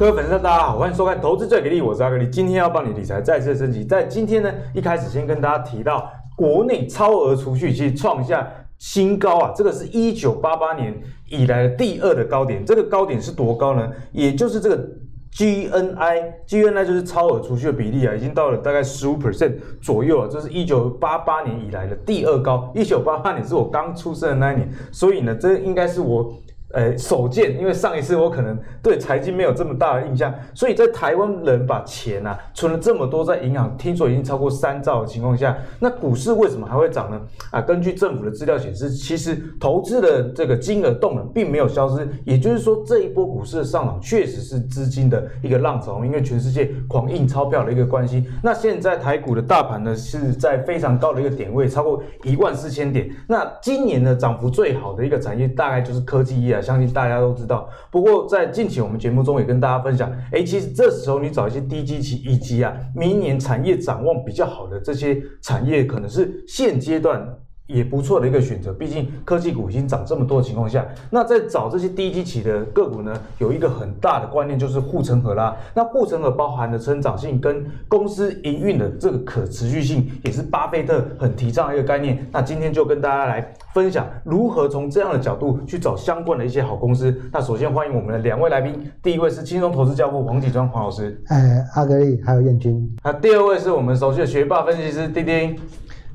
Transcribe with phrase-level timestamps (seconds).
[0.00, 2.26] 各位粉丝，大家好，欢迎收看《投资最给力》，我是阿格力。
[2.30, 3.84] 今天要帮你理财再次升级。
[3.84, 12.64] 在今天呢，一开始先跟大家提到，国内超额储蓄其实创下新高啊，这个是一九八八年以来的第二的高点。
[12.64, 13.92] 这个高点是多高呢？
[14.10, 14.88] 也就是这个
[15.36, 22.72] GNI，GNI 就是超额储蓄的比例啊，已经到了大概十五 percent 左右啊，这是一九八八年以来的第二高。
[22.74, 26.32] 一九八八年是我刚出生的那一年，所以呢，这应该是我。
[26.72, 37.20] 呃，首见，因为上一次我可能对财经没有这么大的印象，所以在台湾人把钱啊存了这么多在银行，听说已经超过三兆的情况下，那股市为什么还会涨呢？
[37.50, 48.28] 啊，根据政府的资料显示，其实投资的这个金额动能并没有消失，也就是说这一波股市的上涨确实是资金的一个浪潮，因为全世界狂印钞票的一个关系。
[48.40, 53.10] 那现在台股的大盘呢是在非常高的一个点位，超过一万四千点。
[53.26, 56.59] 那今年的涨幅最好的一个产业大概就是科技业啊。
[56.60, 67.26] 相信大家都知道，不过在近期我们节目中也跟大家分享，哎，其实这时候你找一些低基期以及啊明年产业展望比较好的这些产业，可能是现阶段。
[67.72, 75.56] 也不错的一个选择，毕竟科技股已经涨这么多的情况下，那在找这些低基企的个股呢，有一个很大的观念就是护城河啦。
[75.74, 82.26] 那护城河包含的成长性跟公司营运的这个可持续性，也是巴菲特很提倡的一个概念。
[82.32, 87.14] 那今天就跟大家来分享如何从这样的角度去找相关的一些好公司。
[87.32, 92.90] 那首先欢迎我们的两位来宾，第一位是轻松投资教父黄启庄黄老师，哎，阿格力还有燕君。
[93.04, 95.56] 那第二位是我们熟悉的学霸分析师丁丁。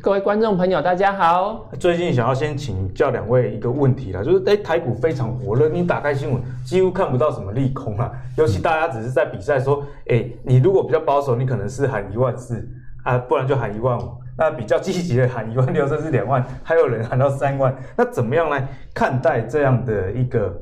[0.05, 1.67] 各位观众朋友，大家好。
[1.79, 12.69] 最近想要先请教两位一个问题啦，就是哎，台股非常火热，你打开新闻几乎看不到什么利空啦，尤其大家只是在比赛说，哎，你如果比较保守，你可能是喊一万四
[13.03, 14.11] 啊，不然就喊一万五。
[14.37, 17.75] 那比较积极的喊一万六，甚至两万，还有人喊到三万。
[17.97, 20.55] 那怎么样来看待这样的一个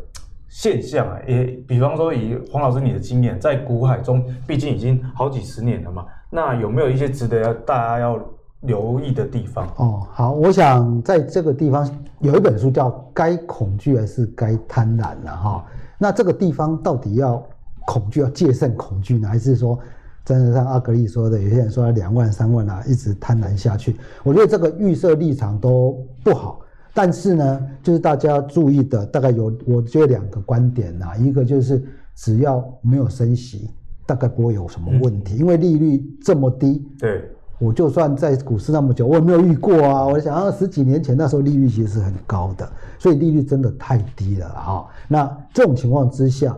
[0.47, 1.19] 现象啊？
[1.27, 8.17] 也比方说，以黄老师你的经验，在股海中，毕竟已经好几十年了嘛，那有没有一些值得要大家要？
[8.63, 15.65] 留意的地方哦，好，我想在这个地方有一本书叫《该恐惧还是该贪婪》了哈。
[15.97, 17.45] 那这个地方到底要
[17.85, 19.77] 恐惧，要戒慎恐惧呢，还是说
[20.25, 23.95] 真的像阿格丽说的，有些人说两万三万啊，一直贪婪下去？
[24.23, 26.61] 我觉得这个预设立场都不好。
[26.93, 31.83] 但是呢，就是大家要注意的，大概有我觉得两个观点呐，一个就是
[32.15, 33.69] 只要没有升息，
[34.05, 36.87] 大概不会有什么问题，嗯、因为利率这么低。
[36.97, 37.29] 对。
[37.59, 40.05] 我就算在股市那么久，我也没有遇过啊。
[40.05, 42.69] 我想，十几年前那时候利率其实是很高的，
[42.99, 44.83] 所以利率真的太低了啊。
[45.07, 46.53] 那这种情况之下，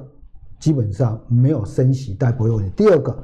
[0.60, 2.72] 基本上没有升息，带不会问题。
[2.76, 3.16] 第二个，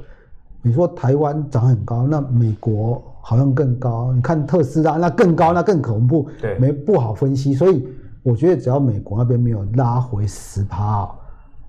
[0.60, 4.12] 你说台湾涨很高，那美国好像更高。
[4.12, 7.52] 你看特斯拉那更高，那更恐怖，对，没不好分析。
[7.52, 7.88] 所以
[8.22, 11.10] 我觉得只要美国那边没有拉回十趴，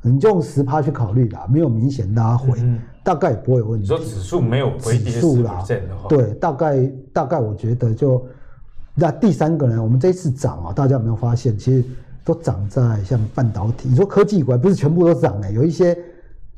[0.03, 2.59] 你就用十趴去考虑啦，没有明显拉回。
[2.62, 3.84] 嗯大概也不会有问题。
[3.84, 5.64] 你说指数没有回跌数啦，
[6.08, 8.25] 对，大概大概我觉得就
[8.96, 11.84] 那第三个呢，我们这一次涨啊，大家有没有发现，其实
[12.24, 13.90] 都涨在像半导体。
[13.90, 15.52] 你说科技股不是全部都涨呢？
[15.52, 15.97] 有一些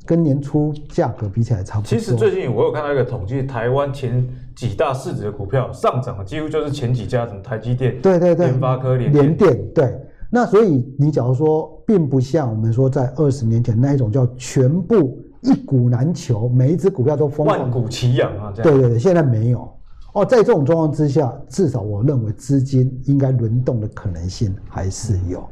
[0.05, 1.89] 跟年初价格比起来差不多。
[1.89, 4.23] 其实最近我有看到一个统计，台湾前
[4.55, 9.99] 几大市值的股票上涨的几乎就是前几家，什么台积电、对对对、联发科、联联电，对。
[10.29, 15.19] 那所以你假如说，并不像我们说在二十年前那一种叫全部。
[15.45, 18.51] 一股难求，每一只股票都疯狂，万股齐扬啊！
[18.55, 19.71] 这样对对对，现在没有
[20.13, 20.25] 哦。
[20.25, 25.39] 在这种状况之下，至少我认为资金应该轮动的可能性还是有。
[25.39, 25.45] 嗯、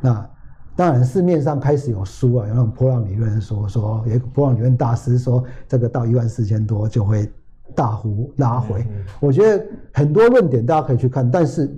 [0.00, 0.30] 那
[0.76, 7.30] 当然，市面上开始有书啊，有那种波浪理论说说，有一个波浪理论大师说，这个到一万四千多就会
[7.74, 8.80] 大幅拉回。
[8.80, 11.70] 嗯嗯，我觉得很多论点大家可以去看，但是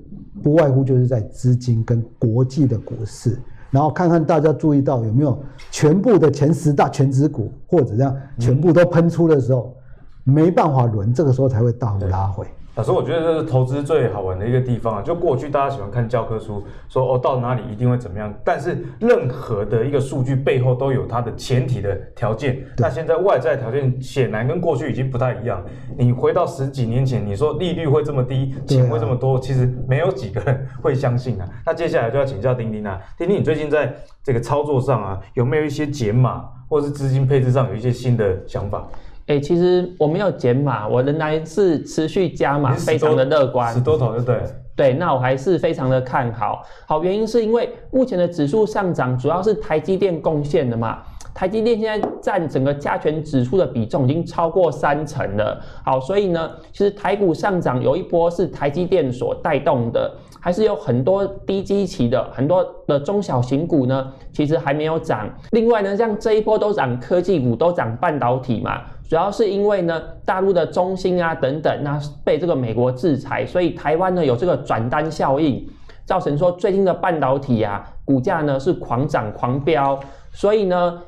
[0.42, 3.38] 不外乎就是在资金跟国际的股市。
[3.74, 5.36] 然后看看大家注意到有没有
[5.68, 9.74] 全部的前十大全职股，或者这样全部都喷出的时候，
[10.22, 12.46] 没办法轮，这个时候才会大幅拉回。
[12.76, 15.02] 老师，我觉得这是投资最好玩的一个地方啊！
[15.02, 22.60] 就过去大家喜欢看教科书，说哦到哪里一定会怎么样，但是任何的一个数据背后都有它的前提的条件。
[22.78, 25.62] 那现在外在条件显然跟过去已经不太一样。
[25.96, 31.48] 你回到十几年前，你说利率会这么低，钱会这么多，其实没有几个人会相信啊。
[31.64, 33.94] 那接下来就要请教丁丁啊，丁丁，你最近在
[34.24, 38.84] 这个操作上啊，有没有一些解码，或是资金配置上有一些新的想法？
[39.26, 43.72] 哎、欸，其实我没有减码，我仍然是持续加码，非常的乐观。
[43.72, 44.40] 死多头就对。
[44.76, 46.62] 对，那我还是非常的看好。
[46.86, 50.98] 好，原因是因为目前的指数上涨主要是台积电贡献的嘛。
[51.32, 55.60] 台积电现在占整个加权指数的比重已经超过三成了。
[55.84, 60.12] 好，所以呢，其实台股上涨有一波是台积电所带动的。
[60.40, 65.26] 还是有很多低基期的很多的中小型股呢，其实还没有涨。
[65.52, 75.66] 另外呢，像这一波都涨科技股，都涨半导体嘛，主要是因为呢，大陆的中心啊等等，那被这个美国制裁，所以台湾呢有这个转单效应，
[76.04, 79.98] 造成说最近的半导体啊股价呢是狂涨狂飙，
[80.32, 81.00] 所以呢。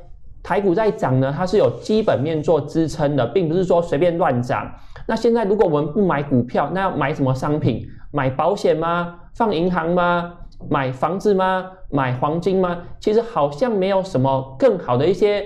[0.43, 4.65] 台股在涨呢，它是有基本面做支撑的，并不是说随便乱涨。
[5.05, 7.85] 那现在如果我们不买股票，那要买什么商品？
[8.13, 9.17] 买保险吗？
[9.35, 10.35] 放银行吗？
[10.71, 11.69] 买房子吗？
[11.91, 12.79] 买黄金吗？
[13.01, 15.45] 其实好像没有什么更好的一些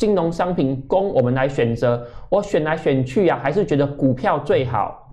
[0.00, 2.02] 金融商品供我们来选择。
[2.30, 5.12] 我选来选去呀、啊，还是觉得股票最好。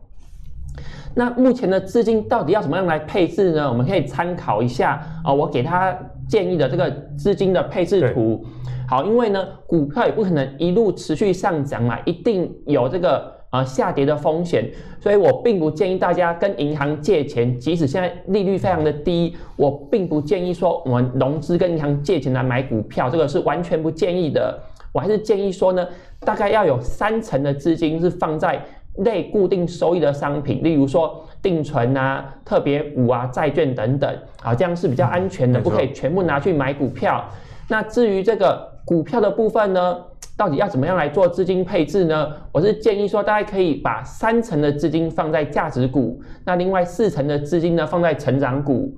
[1.14, 3.68] 那目前的资金到底要怎么样来配置呢？
[3.68, 5.94] 我们可以参考一下啊，我给他
[6.30, 8.46] 建议的这个资金的配置图。
[8.88, 24.58] 好，因为呢，股票也不可能一路持续上涨嘛，一定有这个呃下跌的风险，所以我并不建议大家跟银行借钱，即使现在利率非常的低，我并不建议说我们融资跟银行借钱来买股票，这个是完全不建议的。
[24.92, 25.88] 我还是建议说呢，
[26.22, 28.62] 大概要有三成的资金是放在
[28.98, 37.24] 类固定收益的商品，例如说定存啊、特别股啊、债券等等，啊，这样是比较安全的，不可以全部拿去买股票。
[37.68, 38.76] 那至于这个。
[38.88, 39.98] 股票的部分呢，
[40.38, 42.32] 到底要怎么样来做资金配置呢？
[42.54, 48.96] 我是建议说，大家可以把三成的资金放在价值股，那另外四成的资金呢放在成长股。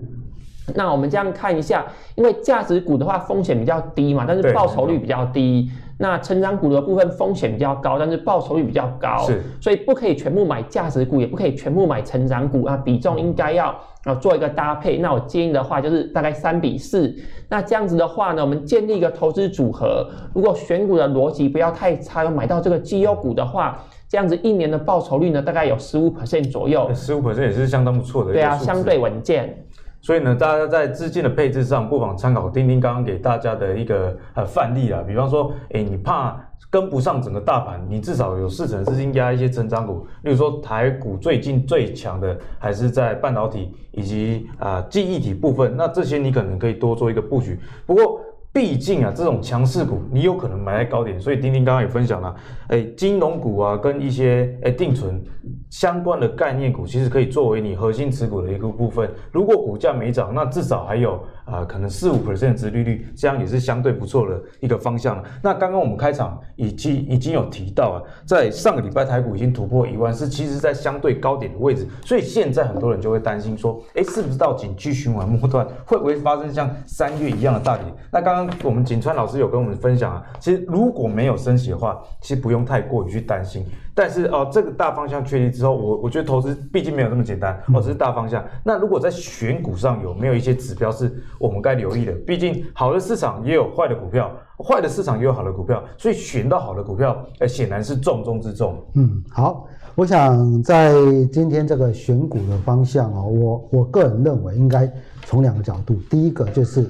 [0.76, 1.86] 那我们这样看一下，
[2.16, 5.70] 因为价值股的话风险比较低嘛，但是报酬率比较低。
[6.02, 14.98] 那成长股的部分风险比较高，但是报酬率比较高，是，所以不可以全部买价值股，也不可以全部买成长股啊，比重应该要啊做一个搭配。
[15.00, 17.14] 那我建议的话就是大概三比四。
[17.50, 28.32] 那这样子的话呢，我们建立一个投资组合，如果选股的逻辑不要太差，要买到这个绩优股的话，这样子一年的报酬率呢大概有十五 percent 左右，十五 percent 也是相当不错的。
[28.32, 29.66] 对啊，相对稳健。
[30.02, 35.04] 所以呢，大家在资金的配置上，不妨参考丁丁刚刚给大家的一个呃范例啊。
[35.06, 40.08] 比方说，哎，你怕跟不上整个大盘，你至少有四成资金压一些成长股。
[40.24, 47.60] 例如说，台股最近最强的还是在半导体以及啊记忆体部分，那这些你可能可以多做一个布局。
[47.86, 48.22] 不过，
[48.60, 52.36] 毕竟啊，这种强势股你有可能买在高点，所以丁丁刚刚也分享了，
[52.68, 55.24] 哎，金融股啊，跟一些哎定存
[55.70, 59.10] 相关的概念股，其实可以作为你核心持股的一个部分。
[59.32, 61.24] 如果股价没涨，那至少还有。
[61.50, 65.24] 啊、可能四五 percent 的殖利率，这样也是相对不错的一个方向了。
[65.42, 77.86] 那刚刚我们开场已经已经有提到啊，在上个礼拜台股已经突破一万四，其实在相对高点的位置，所以现在很多人就会担心说，哎，是不是到景气循环末段，会不会发生像三月一样的大跌？
[78.12, 83.66] 那刚刚我们景川老师有跟我们分享啊，其实如果没有升息的话，其实不用太过于去担心。
[83.96, 88.42] 但是哦，这个大方向确立之后，我我觉得投资毕竟没有那么简单，哦，只是大方向。
[88.64, 92.12] 那如果在选股上有没有一些指标是我们该留意的？
[92.28, 98.78] 毕竟好的市场也有坏的股票，坏的市场也有好的股票，所以选到好的股票，呃，显然是重中之重。
[98.94, 99.66] 嗯，好，
[99.96, 100.94] 我想在
[101.32, 104.92] 今天这个选股的方向哦，我我个人认为应该
[105.24, 106.86] 从两个角度，第一个就是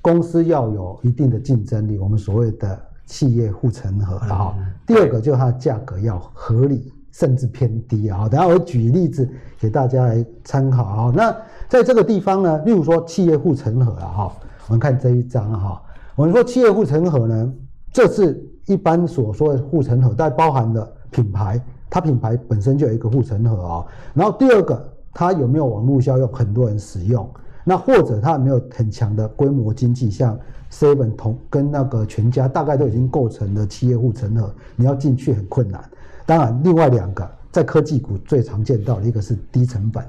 [0.00, 2.78] 公司要有一定的竞争力，我们所谓的。
[3.10, 4.54] 企业护城河啊，
[4.86, 8.26] 第二个就是它的价格要合理，甚至偏低啊。
[8.30, 11.12] 等下我举例子给大家来参考啊。
[11.14, 11.36] 那
[11.68, 14.32] 在这个地方呢，例如说企业护城河啊，哈，
[14.68, 15.82] 我们看这一张哈。
[16.16, 17.52] 我们说企业护城河呢，
[17.92, 23.86] 这是一般所说的护城河，但包含的品牌，它品牌本身就有一个护城河啊。
[24.14, 27.28] 然后第二个，它有没有网络效用，很多人使用。
[27.64, 30.38] 那或者它有没有很强的规模经济，像。
[30.72, 35.82] seven 同跟那个全家大概都已经构成了企业护城河，你要进去很困难。
[36.26, 40.04] 当然，另外两个在科技股最常见到的一个是低成本，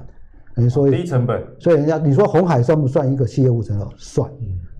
[0.54, 3.88] 等于说低成本，所以人家你说红海算不算一个企业护城河？
[3.96, 4.30] 算，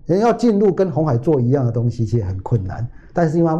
[0.06, 2.86] 人要进入跟红海做一样的东西，其实很困难。
[3.12, 3.52] 但是因为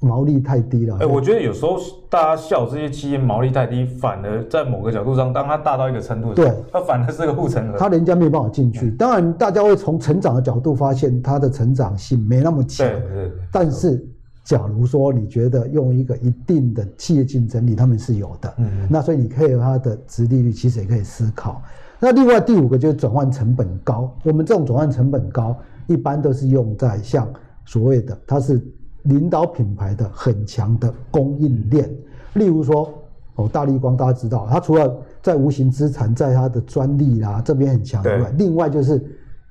[0.00, 0.98] 毛利太低了。
[1.00, 1.78] 哎，我觉得有时候
[2.10, 8.90] 大家笑这些企业毛利太低，反而在某个角度上，当它大到一个程度，对，它反而是个护城河，它人家没有办法进去。
[8.90, 12.86] 当然，大家会从成长的角度发现它的成长性没那么强。
[12.86, 13.32] 对对。
[13.50, 14.06] 但是，
[14.46, 18.54] 假如说你觉得用一个一定的企业竞争力，他们是有的。
[18.56, 18.88] 嗯。
[18.88, 21.60] 那所以你可以有它的值利率，其实也可以思考。
[22.00, 24.10] 那另外第五个就是转换成本高。
[24.22, 25.54] 我们这种转换成本高，
[25.86, 27.28] 一般都是用在像
[27.66, 28.58] 所谓的它是。
[29.06, 31.88] 领导品牌的很强的供应链，
[32.34, 32.92] 例如说
[33.36, 39.00] 哦，大立光大家知道，它除了在无形资产，在它的专利啦这边很强以外，另外就是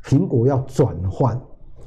[0.04, 1.40] 苹果要转换，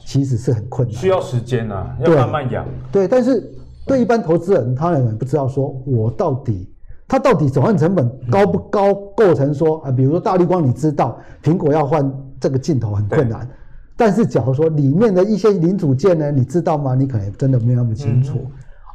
[0.08, 2.64] 其实是很困难，需要时间啊，要慢慢养。
[2.90, 3.46] 对，但是
[3.86, 6.66] 对一般投资人，他可能不知道说我到底
[7.06, 8.94] 它到底转换成本高不高？
[9.14, 12.10] 构成说啊，比如说大立光，你知道苹果要换
[12.40, 13.46] 这个镜头很困难，
[13.98, 16.94] 但是假如说里面的一些零组件呢，你知道吗？
[16.94, 18.38] 你可能真的没有那么清楚。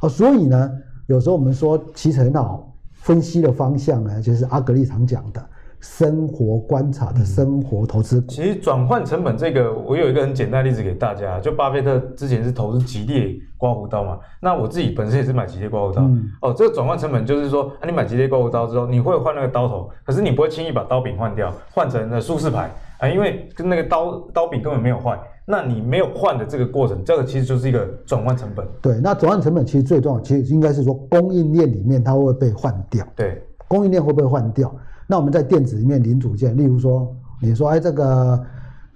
[0.00, 0.68] 啊，所以呢，
[1.06, 5.40] 有时候我们说其实很好分析的方向呢，就是阿格力常讲的。
[5.84, 11.38] 生活观察的生活投资、嗯，其实转换成本这个，我有一个很简单的例子给大家。
[11.38, 16.02] 就巴菲特之前是投资吉列刮胡刀嘛，那我自己本身也是买吉列刮胡刀。
[16.02, 25.18] 嗯、哦，这个转换成本就是说，啊，你买吉列刮胡刀之后，你会换那个刀头，可是你不会轻易把刀柄换掉，换成了舒适牌啊，因为跟那个刀刀柄根本没有换。
[25.46, 28.66] 那你没有换的这个过程，这个其实就是一个转换成本。
[28.80, 33.06] 对，那转换成本其实最重要，其实应该是说供应链里面它会被换掉？
[33.14, 34.74] 对，供应链会不会换掉？
[35.06, 38.42] 那我们在电子里面零组件，例如说，你说哎，这个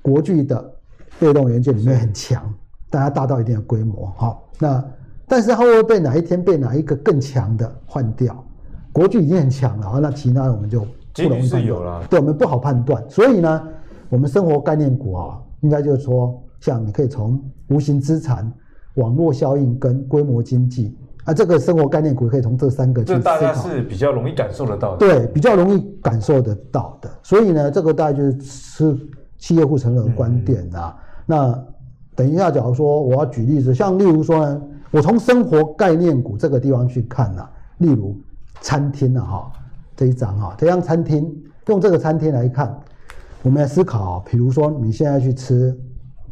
[0.01, 0.73] 国巨的
[1.19, 2.53] 被动元件里面很强，
[2.91, 4.83] 大家大到一定的规模，好，那
[5.27, 8.45] 但是它会不会被哪一天被哪一个更强的换掉？
[8.93, 13.05] 国巨已经很强了，那其他的我们就不容易判断，对，我们不好判断。
[13.09, 13.69] 所以呢，
[14.09, 17.39] 我们生活概念股啊，应该就是说，像你可以从
[17.69, 18.51] 无形资产、
[18.95, 20.97] 网络效应跟规模经济。
[21.29, 25.07] 啊，这个生活概念股可以从这三个去思考，大家是比较容易感受得到的。
[25.07, 27.11] 对，比较容易感受得到的。
[27.23, 28.99] 所以呢，这个大概就是吃
[29.37, 30.97] 企业护城河的观点啊。
[30.97, 31.65] 嗯、那
[32.15, 38.17] 等一下，假如说我要举例子，像例如说呢，我从生活概念股这个地方去看啊，例如
[38.63, 39.53] 餐厅啊，哈，
[39.95, 41.31] 这一张哈，这张餐厅
[41.67, 42.75] 用这个餐厅来看，
[43.43, 45.79] 我们来思考，比如说你现在去吃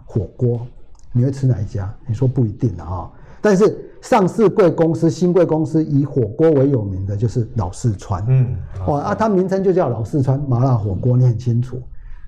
[0.07, 0.67] 火锅，
[1.13, 1.95] 你会吃哪一家？
[2.07, 3.11] 你说不一定啊，
[3.43, 3.83] 但是。
[4.03, 11.81] 上市贵公司、新贵公司以火锅为有名的就是老四川，嗯，哇啊，它名称就叫老四川麻辣火锅，你很清楚。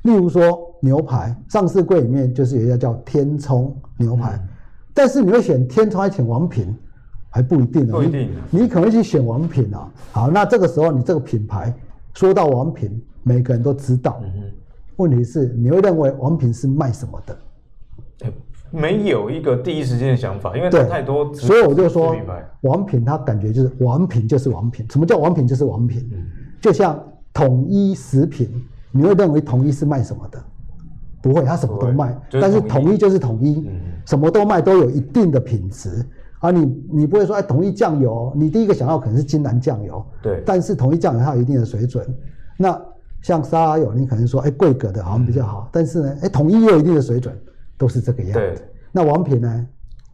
[0.02, 4.48] 例如说牛排，上市贵里面就是有一家叫天聪牛排，嗯、
[4.94, 6.74] 但是你会选天聪还是选王品，
[7.30, 7.92] 还不一定呢。
[7.92, 9.88] 不一定，你，你可能去选王品啊。
[10.12, 11.72] 好，那这个时候你这个品牌
[12.14, 14.20] 说到王品，每个人都知道。
[14.22, 14.42] 嗯、哼
[14.96, 17.36] 问题是你会认为王品是卖什么的？
[18.72, 22.14] 欸没有一个第一时间的想法，因为它太多，所以我就说，
[22.60, 26.06] 王品他感觉就是王品就是王品，什么叫王品就是王品？
[26.12, 26.18] 嗯、
[26.60, 28.48] 就像统一食品，
[28.92, 30.38] 你会认为统一是卖什么的？
[31.22, 36.04] 不会，他什么都卖，就是、但是统一就是统一，嗯、什么都卖都有一定的品质
[36.40, 36.60] 啊你。
[36.60, 42.06] 你你不会说哎，统一酱油，你第一个想到可能是金兰酱油，对，但是统一酱油它有一定的水准。
[42.56, 42.80] 那
[43.22, 47.34] 像沙拉油，你可能说哎，贵格的好像比较好，嗯、但是呢，哎，统一也有一定的水准。
[47.78, 48.62] 都是这个样子。
[48.92, 49.66] 那王品呢？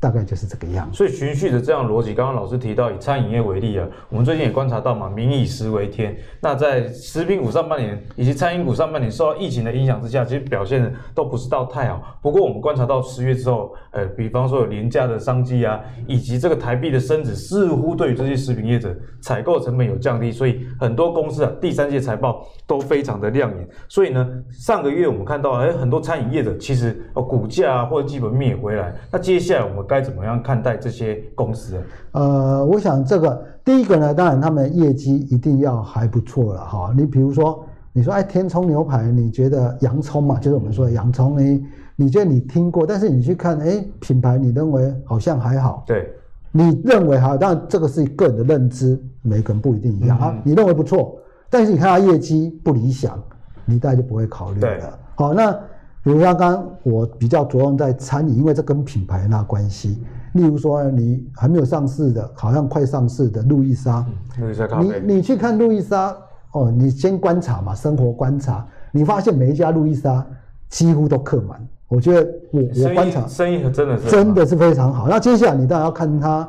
[0.05, 6.15] 大概就是这个样，所以循序的这样逻辑，刚刚老师提到以餐饮业为例啊，我们最近也观察到嘛，民以食为天。
[6.43, 12.19] 那在食品股上半年以及餐饮股上半年受到疫情的影响之下，其实表现的都不是到太好。
[12.21, 23.67] 不过我们观察到十月之后，呃，比方说有廉价的商机啊，以及这个台币的升值，似乎对于这些食品业者采购成本有降低，所以很多公司啊，第三季财报都非常的亮眼。
[23.89, 28.95] 所以呢，上个月我们看到，哎，很多餐饮业者其实哦股价啊或者基本面也回来。
[29.11, 31.81] 那接下来我们该怎么样看待这些公司？
[32.11, 36.93] 呃，我想这个第一个呢，当然他们业绩一定要还不错了哈。
[36.97, 45.85] 你比如说，你说哎，天聪牛排，你觉得洋葱嘛，就是我们说的洋葱，呢你觉得你听过，但是你去看哎，品牌，你认为好像还好。
[45.87, 46.13] 对，
[46.51, 50.33] 你认为哈，当然这个是个人的认知，每个人不一定一样啊。
[50.35, 51.17] 嗯、你认为不错，
[51.49, 53.17] 但是你看他业绩不理想，
[53.65, 54.61] 你大概就不会考虑了。
[54.61, 54.81] 对
[55.15, 55.57] 好，那。
[56.05, 60.01] 比如说，刚刚我比较着重在餐饮，因为这跟品牌那关系。
[60.35, 64.07] 例如说，你还没有上市的，好像快上市的路易莎，
[64.39, 66.15] 路易莎咖啡，你你去看路易莎，
[66.53, 70.25] 哦，你先观察嘛，生活观察，你发现每一家路易莎
[70.69, 71.59] 几乎都客满。
[71.89, 75.09] 我觉得我我观察生意真的是真的是非常好。
[75.09, 76.49] 那接下来你当然要看它。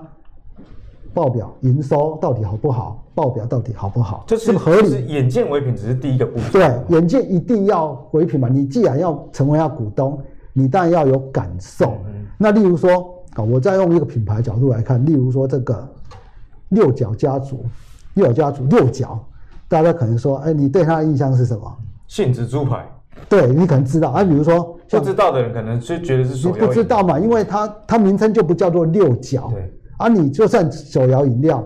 [1.13, 3.04] 报表营收到底好不好？
[3.15, 4.25] 报表到底好不好？
[4.27, 4.89] 就是合理。
[4.89, 6.43] 是眼见为凭只是第一个步骤。
[6.51, 8.49] 对，眼见一定要为凭嘛。
[8.49, 11.97] 你既然要成为他股东，你当然要有感受。
[12.05, 15.87] 嗯、那例如说啊，我再用一个品牌角度来看，例如说这个
[16.69, 17.65] 六角家族，
[18.15, 19.17] 六角家族六角，
[19.67, 21.75] 大家可能说，哎，你对他的印象是什么？
[22.07, 22.85] 信子猪排。
[23.29, 26.47] 对，你可能知道啊，比如说不知道的人可能就觉得是。
[26.47, 27.17] 你不知道嘛？
[27.17, 29.49] 因为它它名称就不叫做六角。
[29.53, 29.73] 对。
[29.97, 31.63] 啊，你就算手摇饮料，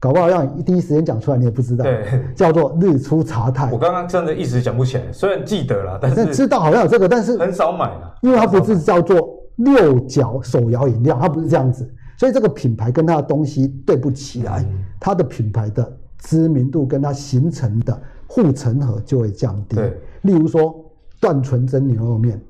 [0.00, 1.84] 搞不好让你第一时间讲出来，你也不知道。
[1.84, 3.70] 对，叫做日出茶太。
[3.70, 15.86] 我刚刚真的一时讲不起来，虽然记得了，但是知道好像有这个，但是很少买了，因为它不是叫做六角手摇饮料，它不是这样子，所以这个品牌跟它的东西对不起来，嗯、它的品牌的
[16.18, 19.76] 知名度跟它形成的护城河就会降低。
[19.76, 20.74] 对，例如说
[21.20, 22.40] 段纯真牛肉面，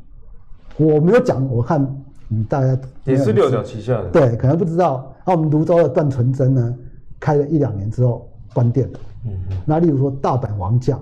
[0.76, 1.84] 我没有讲，我看。
[2.32, 5.12] 嗯，大家也是六角旗下的，对，可能不知道。
[5.26, 6.74] 那我们泸州的段纯真呢，
[7.20, 8.98] 开了一两年之后，关店的。
[9.26, 9.56] 嗯嗯。
[9.64, 11.00] 那例如说大阪王将，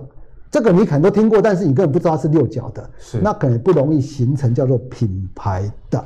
[0.51, 6.03] 这个你可能都听过，但是你根本不知道它是六角的，是那可能不容易形成叫做品牌的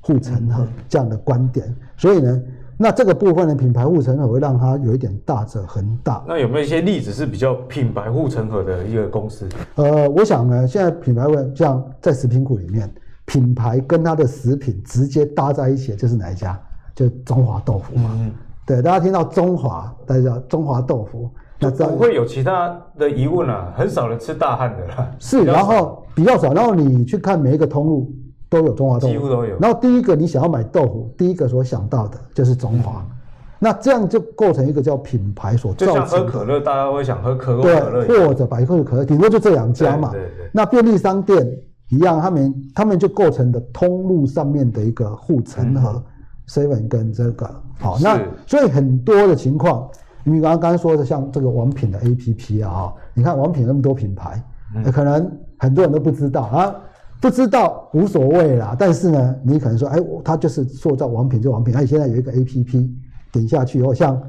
[0.00, 1.74] 护城河这样的观点。
[1.96, 2.42] 所以呢，
[2.76, 6.22] 那这个部分的品牌护城河会让它有一点大者恒大。
[6.28, 9.48] 那有没有一些例子是比较品牌护城河的一个公司？
[9.76, 12.92] 呃，我想呢，现在品牌会像在食品股里面，
[13.24, 16.60] 品牌跟它的食品直接搭在一起，就是哪一家？
[16.94, 18.10] 就中华豆腐嘛。
[18.14, 18.32] 嗯，
[18.66, 25.10] 对，大家听到中华，大家知道中华豆腐，那不会有其他的疑问啊，很少人吃大汉的啦。
[25.18, 28.12] 是，然后比较少，然后你去看每一个通路。
[28.50, 29.58] 都有中华豆腐，几乎都有。
[29.58, 33.16] 然后第一个你想要买豆腐，第一个所想到的就是中华，嗯、
[33.58, 36.00] 那这样就构成一个叫品牌所造成的。
[36.02, 40.10] 就像喝可乐，大家会想喝可口可乐，或者百事可乐，顶多就这两家嘛。
[40.12, 40.50] 对对对。
[40.52, 41.44] 那便利商店
[41.90, 46.00] 一样，他们他们就构成的通路上面的一个护城河
[46.48, 47.98] ，seven、嗯、跟这个好。
[48.00, 49.88] 那所以很多的情况，
[50.24, 54.42] 你刚刚刚说的像这个王品的 APP 啊，你看王品那么多品牌，
[54.74, 56.74] 嗯、可能很多人都不知道啊。
[57.20, 61.74] 不知道无所谓啦，但是呢，你可能说，哎，他就是塑造王品就王品。
[61.74, 62.94] 哎，现在有一个 A P P，
[63.32, 64.20] 点下去以后，像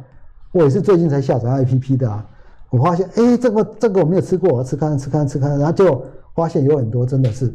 [0.53, 2.25] 我也是最近才下载 A P P 的啊。
[2.69, 6.05] 我发现，哎，这个这个我没有吃过，我要吃看吃看吃看，然后就
[6.35, 7.53] 发现有很多真的是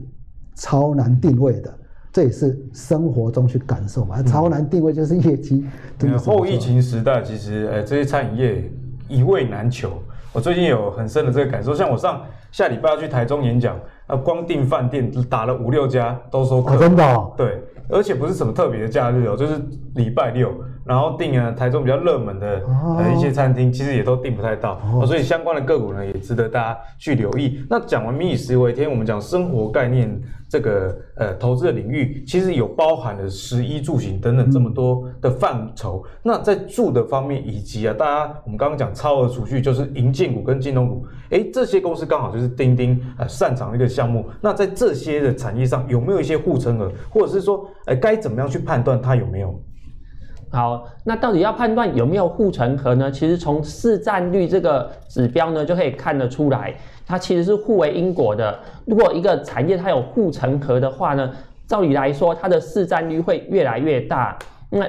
[0.57, 1.73] 超难定位的，
[2.13, 4.23] 这也是生活中去感受嘛。
[4.23, 5.65] 潮男定位就是业绩。
[6.03, 8.71] 嗯、后疫情时代，其实呃，这些餐饮业
[9.09, 9.93] 一位难求。
[10.33, 13.79] 我最近有很深的这个感受，像我上下礼拜要去台中演讲。
[14.11, 19.53] 呃光订饭店打了五六家，都说可、哦、真的、哦、对，而且不是什么特别的假日哦，就是
[19.95, 20.53] 礼拜六，
[20.91, 22.61] 然后订啊台中比较热门的
[22.99, 27.65] 呃一些餐厅，其实也都订不太到，哦，所以相关的个股呢也值得大家去留意。
[27.71, 30.21] 那讲完民以食为天，我们讲生活概念。
[30.51, 36.03] 这个呃投资的领域其实有包含了食衣住行等等这么多的范畴。
[36.05, 44.29] 嗯、那在住的方面，以及啊，大家我们刚刚讲超额储蓄，就是银建股跟金融股，哎，这些公司刚好就是钉钉呃擅长的一个项目。
[44.41, 49.57] 那在这些的产业上，有没有一些护城河，或者是说，哎，该怎么样去判断它有没有？
[50.53, 53.11] 好，那到底要判断有没有护城河呢？
[53.11, 56.75] 其实从市占率这个指标呢，就可以看得出来。
[57.07, 58.59] 它其实是互为因果的。
[58.85, 61.31] 如果一个产业它有护城河的话呢，
[61.69, 64.37] 照理来说，它的市占率会越来越大。
[64.71, 64.87] 那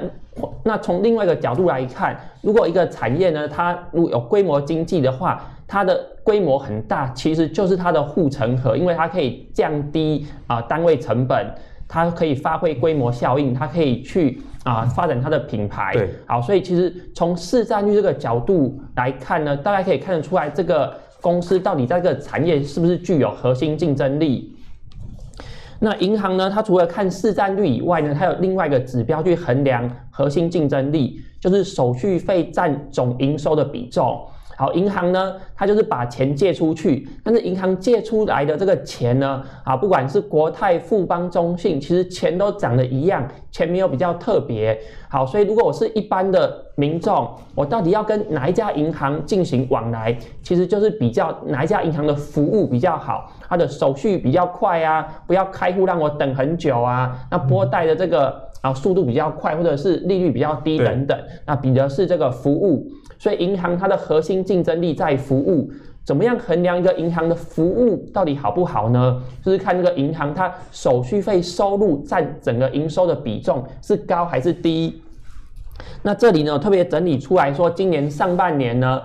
[0.63, 11.47] 那从另外一个角度来看，如果一个产业呢，它如果有规模经济的话，它的规模很大，其实就是它的护城河，因为它可以降低啊、单位成本，
[11.91, 15.91] 它可以发挥规模效应，它可以去啊、呃、发展它的品牌。
[15.93, 20.97] 对，好，所以其实从市占率这个角度来看呢，大家可以看得出来这个。
[21.21, 24.57] 公司到底在这个产业是不是具有核心竞争力？
[25.77, 26.49] 那银行呢？
[26.49, 34.19] 它除了看市占率以外呢，它有另外一个指标去衡量核心竞争力，就是手续费占总营收的比重。
[34.57, 44.79] 好，银行呢，它就是把钱借出去，但是银行借出来的这个钱呢，啊，不管是国泰、富邦、中信，其实钱都长得一样，钱没有比较特别。
[45.09, 62.87] 好，所以如果我是一般的民众，我到底要跟哪一家银行进行往来，其实就是比较哪一家银行的服务比较好，它的手续比较快啊，不要开户让我等很久啊，那拨贷的这个啊速度比较快，或者是利率比较低等等，那比的是这个服务。
[63.21, 65.69] 所以银行它的核心竞争力在服务，
[66.03, 69.21] 怎么样衡量一个银行的服务到底好不好呢？
[69.45, 74.99] 就是看这个银行它手续费收入占整个营收的比重是高还是低。
[76.01, 78.99] 那这里呢，特别整理出来说，今年上半年呢，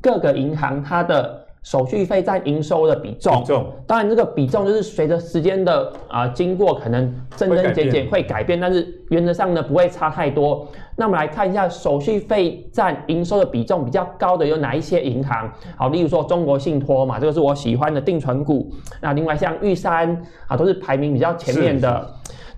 [0.00, 1.41] 各个银行它的。
[1.62, 10.66] 手续费占营收的比重，比重，当然这个比重就是随着时间的啊、呃、经过，可能增增减减会改变，但是原则上呢不会差太多。
[10.96, 15.50] 那我们来看一下手续费占营收的比重比较高的有哪一些银行？
[15.76, 18.70] 好，例如说中国信托嘛，这个是我喜欢的定存股。
[19.00, 22.10] 那另外像玉山啊，都是排名比较前面的。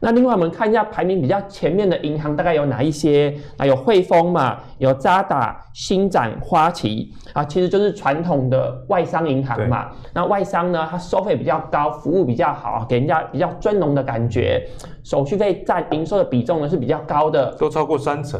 [0.04, 3.34] 那另外我们看一下排名比较前面的银行大概有哪一些？
[3.56, 9.88] 啊，有汇丰嘛，有渣打、星展、花旗啊，其实就是传统的外商银行嘛。
[10.12, 14.62] 那外商呢，它收费比较高，服务比较好，给人家比较尊荣的感觉，
[15.02, 18.38] 手续费占营收的比重呢是比较高的，都超过三成。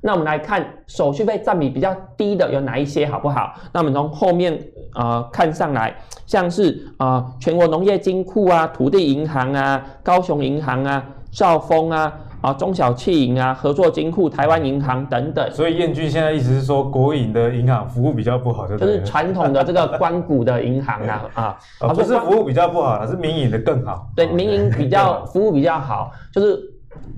[0.00, 3.54] 那我们来看手续费占比比较低的有哪一些，好不好？
[3.72, 4.60] 那我们从后面
[4.94, 5.94] 呃看上来，
[6.26, 15.50] 像是啊、呃、全国农业金库啊、土地银行啊、高雄银行啊、兆丰啊、啊中小企银啊、合作金库、台湾银行等等。
[15.50, 21.30] 所以燕君现在意思是说，国营的银行服务比较不好，就是传统的这个官股的银行啊
[21.80, 24.08] 啊，不是服务比较不好，是民营的更好。
[24.16, 26.70] 对，民营比较服务比较好，就是。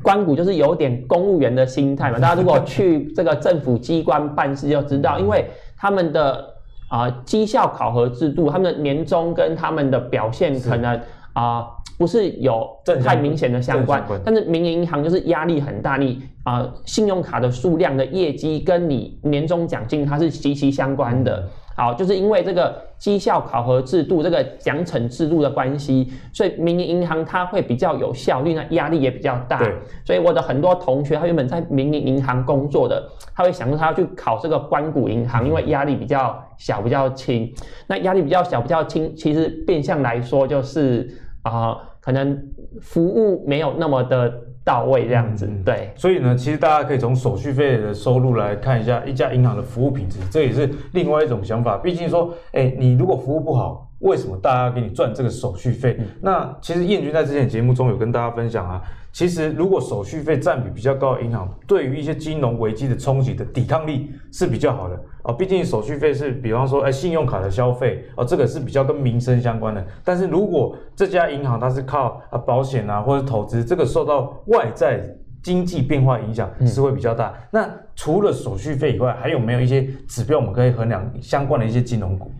[0.02, 5.44] 官股就是有点公务员的心态嘛，大家如果去这个政府机关办事就知道，因为
[5.76, 6.42] 他们的
[6.88, 10.94] 啊绩效考核制度，他们的年终跟他们的表现可能
[11.32, 11.58] 啊。
[11.58, 11.66] 呃
[11.98, 12.68] 不是有
[13.02, 21.48] 太明显的相关，但是民营银行就是压力很大，你啊、呃、信用卡的数量的业绩跟你年终奖金它是息息相关的。
[21.76, 29.60] 好，就是因为这个绩效考核制度、这个奖惩制度的关系，所以民营银行它会比较有效率，那压力也比较大。
[30.04, 37.52] 所以我的很多同学，他原本在民营银行工作的，他会想说他要去考这个关谷银行，因为压力比较小、比较轻。
[37.86, 41.08] 那压力比较小、比较轻，其实变相来说就是。
[41.46, 42.36] 啊、呃，可能
[42.82, 44.28] 服务没有那么的
[44.66, 45.92] 到位，这样子，嗯、对。
[45.94, 51.76] 所以呢，其实大家可以从手续费的收入来看一下一家银行的服务品质，这也是另外一种想法。
[51.76, 55.96] 毕竟说，哎、欸，你如果服务不好，为什么大家给你赚这个手续费？
[56.00, 58.82] 嗯、那其实燕君在之前节目中有跟大家分享啊。
[59.16, 65.32] 其实，如果手续费占比比较高的银行，对于一些金融危机的冲击的抵抗力是比较好的啊。
[65.32, 69.82] 毕竟手续费是，比方说，哎，信用卡的消费啊，这个是比较跟民生相关的。
[70.04, 75.02] 但是如果这家银行它是靠啊保险啊或者投资，这个受到外在
[75.42, 77.30] 经济变化影响是会比较大。
[77.30, 82.30] 嗯、那除了手续费以外，还有没有一些指标我们可以衡量相关的一些金融股？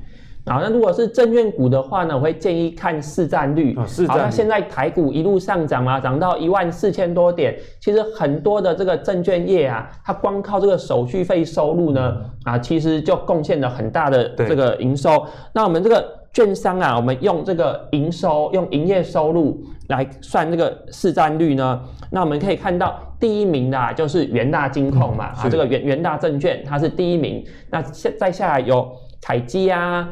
[0.48, 3.76] 好，那如果是证券股的话呢，我会建议看市占率。
[3.84, 4.20] 市占率。
[4.20, 7.58] 好，那现在台股一路上涨啊，涨到一万四千多点。
[7.80, 15.26] 其实很多的这个证券业啊，它光靠这个手续费收入呢，嗯、啊，其实就贡献了很大的这个营收。
[15.52, 27.44] 那我们这个券商啊，我们用这个营收，用营业收入来算这个市占率呢，那我们可以看到第一名的啊，就是元大金控嘛，嗯、啊，这个元元大证券它是第一名。
[27.68, 28.88] 那下再下来有
[29.20, 30.08] 凯基啊。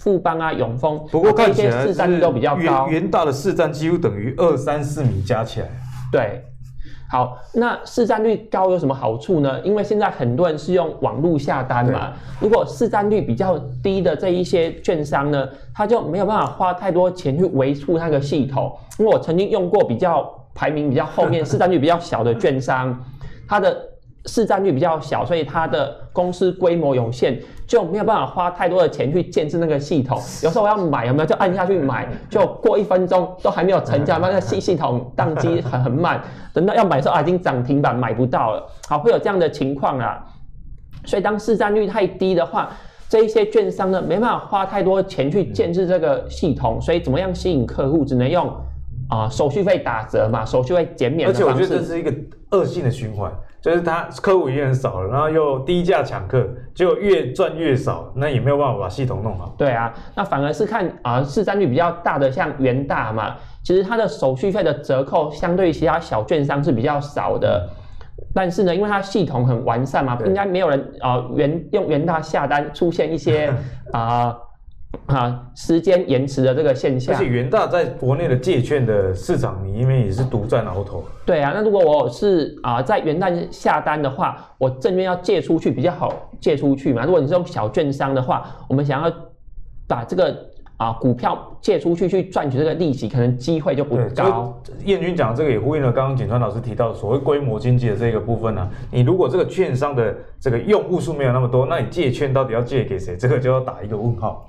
[0.00, 2.88] 富邦啊，永丰，不过看起来市占率都比较高。
[2.88, 5.68] 元大的市占几乎等于二三四米加起来。
[6.10, 6.42] 对，
[7.06, 9.60] 好，那市占率高有什么好处呢？
[9.60, 12.14] 因为现在很多人是用网络下单嘛。
[12.40, 18.74] 如果市占率比较低的这一些券商呢，他就没有办法花太多钱去维护那个系统。
[18.98, 22.98] 因为我曾经用过比较排名比较后面、 市占率比较小的券商，
[23.46, 23.89] 它的。
[24.26, 30.18] 市占率比较小，所以它的公司规模有限，就没有办法花太多的钱去建置那个系统。
[30.44, 36.20] 有时候我要买，有没有就按下去买，就过一分钟 都还没有成交，那个系系统宕机很很慢。
[36.52, 38.66] 等到要买的时候啊，已经涨停板买不到了。
[38.88, 40.22] 好，会有这样的情况啊。
[41.06, 42.70] 所以当市占率太低的话，
[43.08, 48.46] 这一些券商呢，没办法花太多钱去建置这个系统，所以怎么样吸引客户，只能用
[49.08, 51.48] 啊、呃、手续费打折嘛，手续费减免的方式。
[51.48, 52.12] 而且我觉得这是一个
[52.50, 53.32] 恶性的循环。
[53.60, 59.54] 就是他客户已经很少了，然后又低价抢客，结果越赚越少，那也没有办法把系统弄好。
[59.58, 67.68] 对啊，那反而是看啊、呃、市占率比较大的像元大嘛，其实它的手续费的折扣相对于其他小券商是比较少的，
[68.34, 73.52] 但是呢，因为它系统很完善嘛，对应该没有人啊、呃、元用元大下单出现一些
[73.92, 74.36] 啊。
[75.06, 81.04] 呃啊，时间延迟的这个现象，而且元大在国内的借券的市场里面也是独占鳌头。
[81.24, 87.04] 对啊，那如果我是啊在元旦下单的话，我证券要借出去比较好借出去嘛。
[87.04, 89.12] 如果你是用小券商的话，我们想要
[89.86, 90.36] 把这个
[90.76, 94.60] 啊股票借出去去赚取这个利息，可能机会就不高。
[94.84, 98.70] 燕军讲这个也呼应了刚刚景川老师提到的所谓规模经济的这个部分呢、啊。
[98.90, 103.16] 你如果这个券商的这个用户数没有那么多，那你借券到底要借给谁？
[103.16, 104.48] 这个就要打一个问号。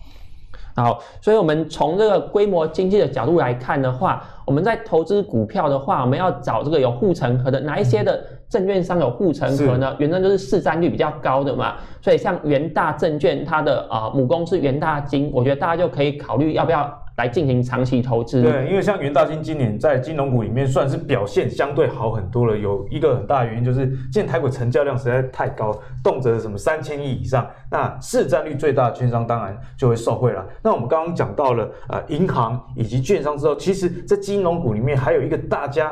[0.75, 9.95] 好，所以我们从这个规模经济的角度来看的话，我们在投资股票的话，我们要找这个有护城河的哪一些的证券商有护城河呢？
[9.99, 11.75] 原则就是市占率比较高的嘛。
[12.01, 16.97] 所以像元大证券，它的啊、呃、母公司元大金，我觉得大家就可以考虑要不要。
[17.21, 18.41] 来进行长期投资。
[18.41, 22.57] 对，因为像元大金今年在金融股里面算是表现相对好很多了。
[22.57, 30.43] 有一个很大的原因就是，现在台股成交量实在太高，动辄什么三千亿以上，那市占率最大的券商当然就会受惠了。
[30.63, 35.91] 那我们刚刚讲到了呃银行以及券商之后，其实在金融股里面还有一个大家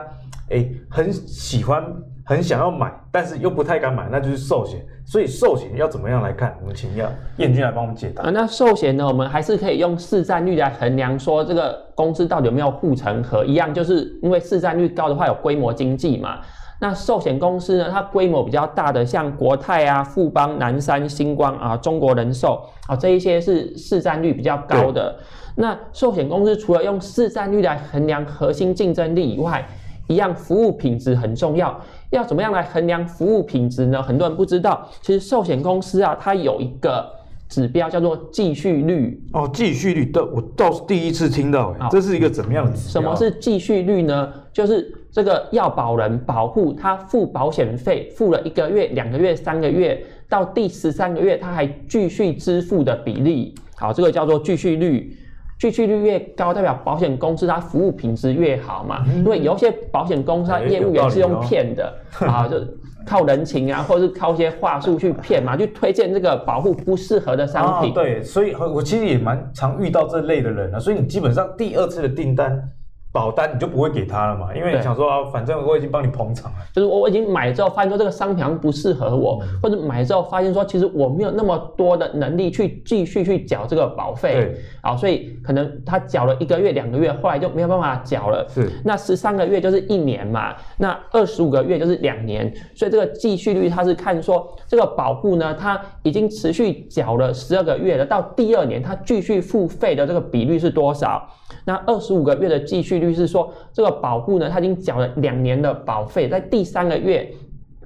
[0.49, 1.85] 诶很喜欢。
[2.29, 4.79] 很想要买，但是又不太敢买，那就是寿险。
[5.03, 6.55] 所以寿险要怎么样来看？
[6.61, 8.21] 我们请要燕君来帮我们解答。
[8.21, 13.43] 啊，那寿险呢，我们还是可以用市占率来衡量，说这个公司到底有没有护城河。
[13.43, 16.37] 一样，就是因为市占率高的话，有规模经济嘛。
[16.79, 25.17] 那寿险公司呢，它规模比较大的，像国泰啊、富邦、南山、星光啊、中国人寿啊，这一些是市占率比较高的。
[25.55, 29.67] 那寿险公司除了用市占率来衡量核心竞争力以外，
[30.07, 31.79] 一样服务品质很重要。
[32.11, 34.01] 要怎么样来衡量服务品质呢？
[34.01, 37.07] 很多人不知道，其实寿险公司啊，它有一个
[37.47, 39.23] 指标叫做继续率。
[39.33, 42.91] 哦，继续率的，我倒是第一次听到，哎，这是一个怎么样的指标？
[42.91, 44.33] 什么是继续率呢？
[44.51, 55.15] 就是这个要保人保护他付保险费付了一个月、两个月、三个月，到第十三个月，他还继续支付的比例，好，这个叫做继续率。
[55.59, 59.03] 继续率越高，代表保险公司它服务品质越好嘛。
[59.17, 61.93] 因为有些保险公司它业务员是用骗的
[62.25, 62.57] 啊，就
[63.05, 67.93] 靠人情啊，或者是靠一些话术去骗嘛，去推荐这个保护不适合的商品。
[67.93, 70.79] 对，所以我其实也蛮常遇到这类的人啊。
[70.79, 72.71] 所以你基本上第二次的订单。
[73.11, 76.57] 保单你就不会给他了嘛，因为你想说啊，反正我已经帮你捧场了。
[76.71, 84.33] 就是我我已经买了之后，发现说这个商品好像不适合我，嗯、或者买了之后发现说，其实我没有那么多的能力去继续去缴这个保费。
[84.33, 88.47] 对，啊，所以可能他缴了一个月、两个月，后来就没有办法缴了。
[88.47, 101.27] 是，那十三个月就是一年嘛，那二十五个月就是两年，所以这个继续率它是看说这个保户呢，他已经持续缴了十二个月了，到第二年他继续付费的这个比率是多少？
[101.65, 107.27] 那二十五个月的继续率是说，这个保户呢，他已经缴了两年的保费，在第三个月，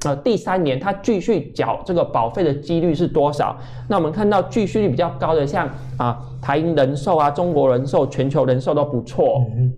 [0.05, 3.57] 呃，第三年他继续缴这个保费的几率是多少？
[3.89, 9.45] 那我们看到继续率比较高的像，像啊台银人寿啊、中国人寿、全球人寿都不错。
[9.55, 9.73] 嗯。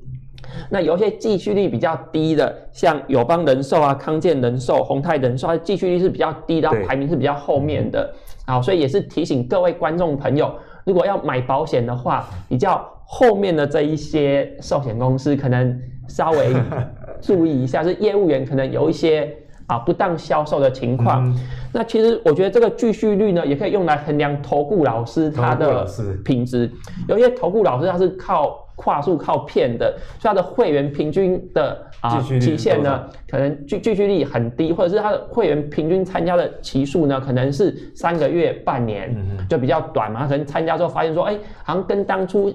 [0.69, 8.13] 那有一些继续率比较低的，像友邦人寿啊、康健人寿、宏泰人寿，它继续率是比较低的，排名是比较后面的。
[8.45, 10.53] 好，所以也是提醒各位观众朋友，
[10.85, 12.83] 如果要买保险的话，比较。
[13.05, 16.53] 后面的这一些寿险公司可能稍微
[17.21, 19.31] 注意一下，是业务员可能有一些
[19.67, 21.25] 啊不当销售的情况。
[21.27, 21.39] 嗯、
[21.73, 25.85] 那其实我觉得这个继续率呢，也可以用来衡量投顾老师他的
[26.23, 26.69] 品质。
[27.07, 39.15] 有一些投顾老师他是靠跨数、靠骗的，所以他的会员平均的啊期限呢，可能继继续率很低，或者是他的会员平均参加的期数呢，可能是三个月、半年，
[39.49, 40.27] 就比较短嘛。
[40.27, 42.53] 可能参加之后发现说，哎，好像跟当初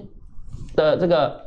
[0.75, 1.39] 的这个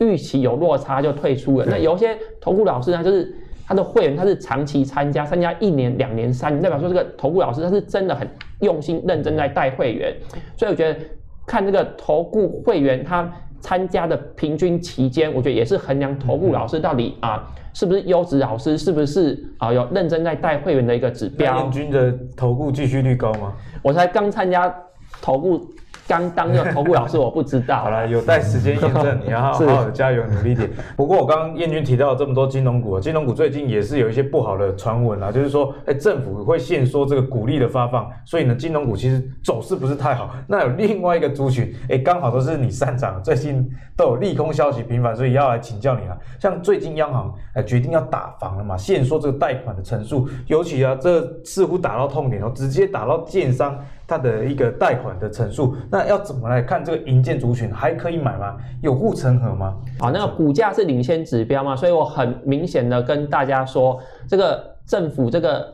[0.00, 1.66] 预期有落差就退出了。
[1.68, 3.34] 那有些投顾老师呢，就是
[3.66, 8.28] 他的会员他是长期参加，参加一年、两年、三年，代表说这个投顾老师他是真的很
[8.60, 10.14] 用心、认真在带会员。
[10.56, 10.98] 所以我觉得
[11.46, 21.56] 看这个投顾会员他参加的平均期间，我觉得也是衡量投顾老师到底啊是不是优质老师，是不是啊有认真在带会员的一个指标。
[21.56, 23.52] 燕军的投顾继续率高吗？
[23.82, 24.74] 我才刚参加
[25.20, 25.68] 投顾。
[26.08, 27.82] 刚当这个投顾老师，我不知道。
[27.82, 30.70] 好了，有待时间验证，你要 好好的加油努力点。
[30.96, 40.30] 不过我刚刚燕军提到了这么多金融股，金融股最近也是有一些不好的传闻啊，就是说，哎，政府会限缩这个股利的发放，所以呢，金融股其实走势不是太好。
[40.46, 46.18] 那有另外一个族群，哎，刚好都是你擅长，最近都有利空消息频繁，所以要来请教你了。
[46.40, 53.78] 像最近央行哎决定要打房了嘛，限缩这个贷款的成数，尤其啊，这似乎打到痛点哦，直接打到建商。
[54.08, 58.56] 它的一个贷款的成数，那要怎么来看这个银建族群还可以买吗？
[58.80, 59.76] 有护城河吗？
[60.00, 65.70] 好，那个股价是领先指标嘛，所以我很明显的跟大家说，这个政府这个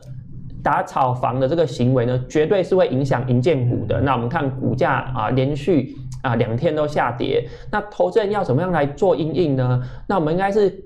[0.61, 4.01] 打炒房的这个行为呢，绝对是会影响银建股的。
[4.01, 9.81] 那我们看股价啊，连续啊两天都下跌，那投资人要怎么样来做因应呢？
[10.07, 10.83] 那我们应该是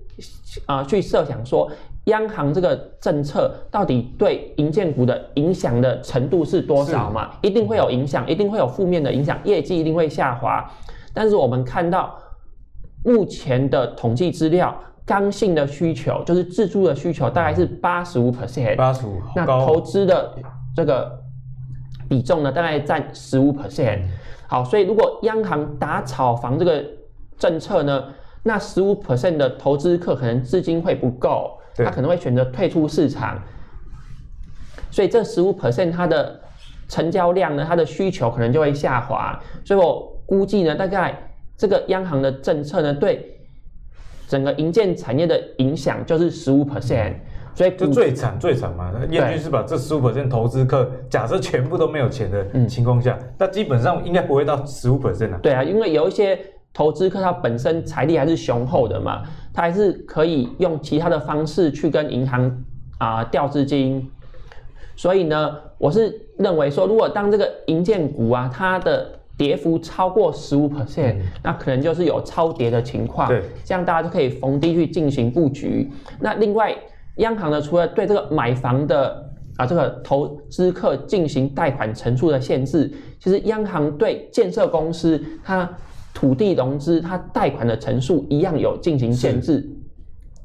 [0.68, 1.68] 啊去设想说。
[2.10, 7.32] 央行这个政策到底对银建股的影响的程度是多少嘛？
[7.42, 10.70] 一定会有影响，一定会有负面的影响，业绩一定会下滑。
[11.14, 12.16] 但是我们看到
[13.04, 20.34] 目前的统计资料，刚性的需求就是自住的需求大概是八十五 percent，八十五，那投资的
[20.76, 21.20] 这个
[22.08, 24.02] 比重呢，大概占十五 percent。
[24.48, 26.84] 好，所以如果央行打炒房这个
[27.38, 28.04] 政策呢，
[28.44, 31.59] 那十五 percent 的投资客可能资金会不够。
[31.86, 33.42] 他可能会选择退出市场，
[34.92, 36.40] 所以这十五 percent 它的
[36.88, 39.40] 成交量呢，它的需求可能就会下滑。
[39.64, 41.18] 所以我估计呢，大概
[41.58, 43.40] 这个央行的政策呢，对
[44.28, 47.14] 整个银建产业的影响就是十五 percent。
[47.56, 55.40] 所以就最惨最惨嘛，燕军是把这十五 percent 投资客，假设全部都没有钱的情况下，那、嗯、基本上应该不会到十五 percent 啊。
[55.42, 56.40] 对啊，因为有一些。
[56.72, 62.64] 投资客他本身财力还是雄厚的嘛，他还是可以用其他的方式去跟银行
[62.98, 64.10] 啊调资金，
[64.96, 75.90] 所以呢，我是认为说，如果当这个银建股啊，它的跌幅超过十五 percent，那可能就是有超跌的情况，对，这样大家就可以逢低去进行布局。
[76.20, 76.76] 那另外，
[77.16, 85.70] 央行呢，除了对这个买房的啊这个投资客进行贷款成数的限制，其实央行对建设公司它。
[86.20, 89.66] 土地融资，它贷款的层数一样有进行限制。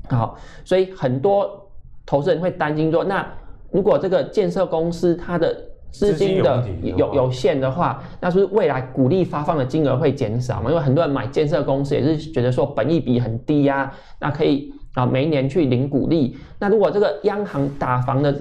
[0.08, 1.68] 好，所以很多
[2.06, 3.26] 投资人会担心说，那
[3.72, 5.52] 如果这个建设公司它的
[5.90, 10.70] 资金的有有，有限的话，那是不是未来股利发放的金额会减少嘛？
[10.70, 16.36] 因为很多人买建设公司也是觉得说本益比很低呀，那可以啊，每一年去领股利。
[16.60, 18.32] 那如果这个央行打房的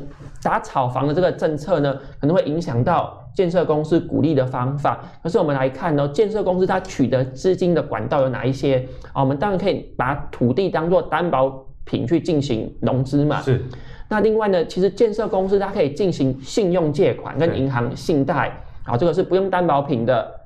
[0.44, 5.00] 打炒房的这个政策呢，可能会影响到建设公司鼓励的方法。
[5.22, 9.22] 可是我们来看呢，建设公司它取得资金的管道有哪一些啊？
[9.22, 13.42] 我们当然可以把土地当做担保品去进行融资嘛。
[13.42, 13.64] 是。
[14.10, 18.52] 那另外呢，其实建设公司它可以进行信用借款跟银行信贷，
[18.84, 20.43] 啊，这个是不用担保品的。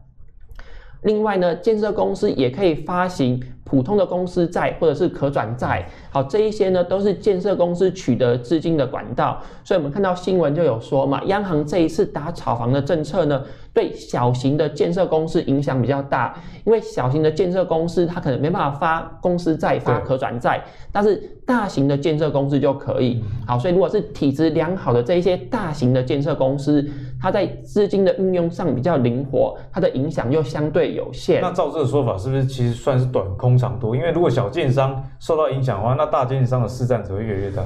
[1.08, 9.42] 另外呢，建设公司也可以发行普通的公司债或者是可转债，好，这一些呢都是建设公司取得资金的管道。
[9.64, 13.42] 所以我们看到新闻就有说嘛，央行这一次打炒房的政策呢，
[13.74, 16.34] 对小型的建设公司影响比较大，
[16.66, 21.16] 因为小型的建设公司它可能没办法发公司债、发可转债，但是
[21.46, 23.22] 大型的建设公司就可以。
[23.46, 26.86] 好，所以如果是体质良好的这一些大型的建设公司，
[27.22, 31.42] 它在资金的运用上比较灵活，它的影响又相对有限。
[31.42, 33.96] 那照这个说法，是不是其实算是短空长多？
[33.96, 37.64] 因为如果小建商受到影响的话，那大建商的市占只会越来越大。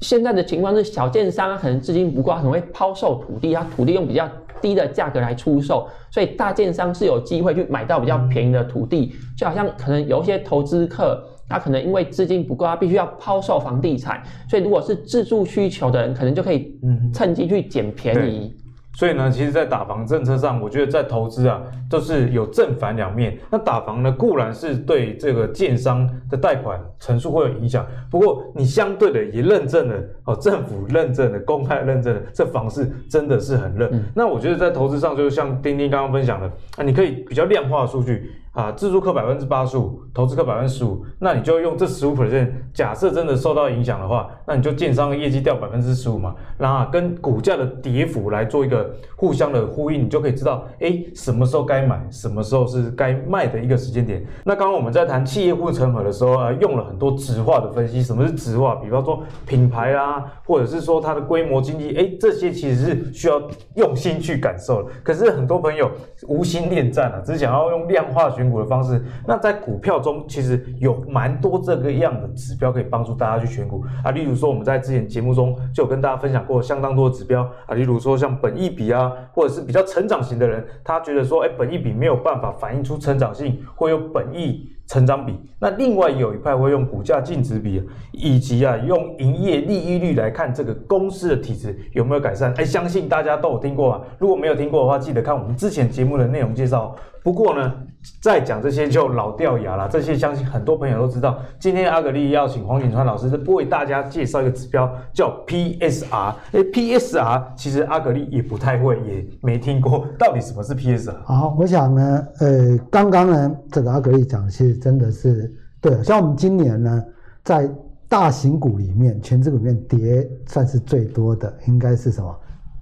[0.00, 4.28] 现在的情况是，小建商可能资金不够，可能会抛售土地，它土地用比较
[4.60, 16.78] 低的价格来出售，所以大建商是有机会去买到比较便宜的土地，就好像可能有一些投资客，他可能因为资金不够，他必须要抛售房地产，所以如果是自住需求的人，可能就可以
[17.12, 18.54] 趁机去捡便宜。
[18.98, 23.38] 所以呢，其实，在打房政策上，我觉得在投资啊，都是有正反两面。
[23.48, 33.88] 那打房呢，固然是对这个建商的贷款成数会有影响，不过你相对的也认证了哦，政府认证的、公开认证的，这房市真的是很热。
[34.12, 38.32] 那我觉得在投资上，就像丁丁刚刚分享的啊，你可以比较量化数据。
[38.58, 54.26] 啊，自助客百分之八十五，投资客百分之十五，那你就用这十五 percent，假设真的受到影响的话，那你就建商业绩掉百分之十五嘛，然后跟股价的跌幅来做一个互相的呼应，你就可以知道，哎，什么时候该买，什么时候是该卖的一个时间点。
[54.42, 58.74] 那刚刚我们在谈企业护城河的时候啊，用了很多质化的分析，什么是质化？
[58.74, 63.40] 比方说品牌啦，或者是说它的规模经济，哎，这些其实是需要
[63.76, 64.90] 用心去感受的。
[65.04, 65.88] 可是很多朋友
[66.26, 74.10] 无心恋战啊，只想要用量化股的方式，那在股票中其实有蛮多这个样的指标可以帮助大家去选股啊。
[74.10, 77.74] 例如说，我们在之前节目中就跟大家分享过相当多的指标啊。
[77.74, 84.70] 例如说，像本益比啊，或者是比较成长型的人，他觉得说，哎，本益比没有办法反映出成长性，会有本益。
[84.88, 92.54] 成长比，那另外有一派会用股价净值比，以及啊用营业利益率来看这个公司的体质有没有改善。
[92.56, 96.96] 哎，相信大家都有听过啊，如果没有听过的话，记得看我们之前节目的内容介绍。
[97.28, 97.74] 不过呢，
[98.22, 101.38] 再讲这些就老掉牙了，这些相信很多朋友都知道。
[101.58, 106.34] 今天阿格力要请黄景川老师为大家介绍一个指标，叫 PSR。
[106.52, 111.22] 哎，PSR 其实阿格力也不太会，也没听过，到底什么是 PSR？
[111.26, 114.74] 好，我想呢，呃，刚刚呢，这个阿格力讲其实。
[114.74, 117.04] 真的是对，像我们今年呢，
[117.44, 117.68] 在
[118.08, 122.34] 大型股里面，全指股里面跌算是最多的，应该是什么？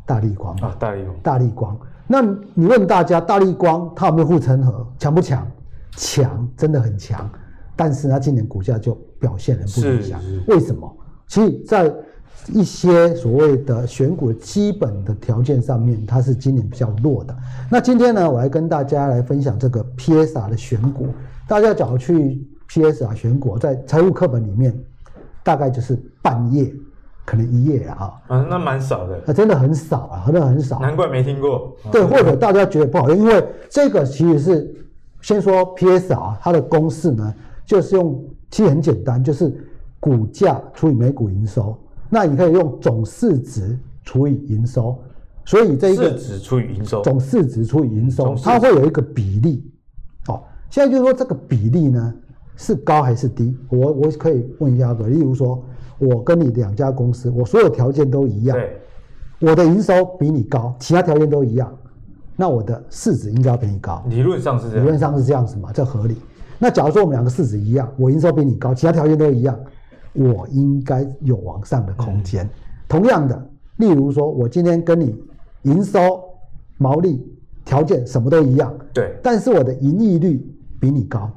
[0.07, 1.17] 大力光啊，大力光。
[1.21, 1.77] 大力光。
[2.07, 2.23] 那
[2.55, 4.87] 你问大家，大立光它有没有护城河？
[4.99, 5.47] 强不强？
[5.97, 7.29] 强，真的很强。
[7.75, 10.21] 但是它今年股价就表现很不理想。
[10.47, 10.97] 为什么？
[11.27, 11.93] 其实，在
[12.53, 17.37] 一些所谓的选股基本的条件上面，它是今年比较弱的。
[17.71, 21.09] 那今天呢，我来跟大家来分享这个 PSR 的选股。
[21.49, 24.73] 大家假如去 PSR 选股，在财务课本里面，
[25.43, 26.73] 大概就是半页，
[27.27, 28.15] 可能一页啊。
[28.29, 29.21] 啊，那蛮少的。
[29.27, 30.81] 那真的很少啊，真的很少。
[30.81, 31.77] 难怪没听过。
[31.93, 34.75] 对，或者大家觉得不好用，因为这个其实是
[35.21, 37.35] 先说 P/S 啊它的公式呢，
[37.67, 39.53] 就是用其实很简单，就是
[40.01, 41.77] 股价除以每股营收。
[42.09, 44.97] 那你可以用总市值除以营收，
[45.45, 49.69] 所以这一个市值除以营收，总市值除以营收，它会有一个比例。
[50.29, 52.15] 哦现在就是说这个比例呢
[52.57, 53.57] 是高还是低？
[53.69, 55.65] 我我可以问一下哥，例如说
[55.99, 58.81] 我跟你两家公司，我所有条件都一样，对，
[59.41, 61.73] 我的营收比你高，其他条件都一样，
[62.37, 64.03] 那我的市值应该要比你高。
[64.09, 66.17] 理论上是这样，理论上是这样子嘛，这合理。
[66.59, 69.59] 那假如说我们两个市值一样，我营收比你高，其他条件都一样，
[70.13, 72.45] 我应该有往上的空间。
[72.45, 72.51] 嗯、
[72.89, 75.23] 同样的，例如说我今天跟你
[75.63, 76.01] 营收、
[76.79, 77.27] 毛利
[77.65, 80.53] 条件什么都一样，对，但是我的盈利率。
[80.79, 81.31] 比你高，